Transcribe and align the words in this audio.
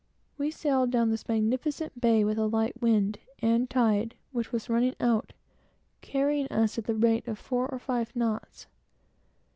We 0.35 0.49
sailed 0.49 0.89
down 0.89 1.11
this 1.11 1.27
magnificent 1.27 2.01
bay 2.01 2.23
with 2.23 2.39
a 2.39 2.47
light 2.47 2.81
wind, 2.81 3.19
the 3.39 3.67
tide, 3.69 4.15
which 4.31 4.51
was 4.51 4.67
running 4.67 4.95
out, 4.99 5.33
carrying 6.01 6.47
us 6.47 6.79
at 6.79 6.85
the 6.85 6.95
rate 6.95 7.27
of 7.27 7.37
four 7.37 7.67
or 7.67 7.77
five 7.77 8.15
knots. 8.15 8.65